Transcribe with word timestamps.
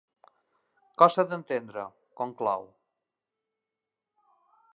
Costa 1.01 1.25
d'entendre 1.33 1.83
—conclou. 2.21 2.67